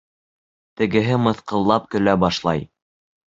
Тегеһе 0.81 1.17
мыҫҡыллап 1.25 1.85
көлә 1.93 2.17
башлай. 2.25 2.65